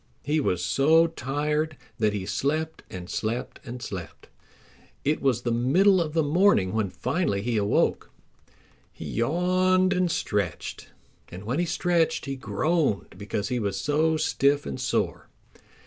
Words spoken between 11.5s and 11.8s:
he